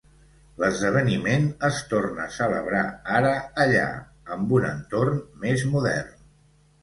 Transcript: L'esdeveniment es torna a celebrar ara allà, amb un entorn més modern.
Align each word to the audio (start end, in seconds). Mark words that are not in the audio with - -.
L'esdeveniment 0.61 1.43
es 1.67 1.81
torna 1.91 2.23
a 2.23 2.31
celebrar 2.37 2.81
ara 3.19 3.33
allà, 3.65 3.85
amb 4.37 4.55
un 4.61 4.67
entorn 4.73 5.19
més 5.45 5.67
modern. 5.75 6.19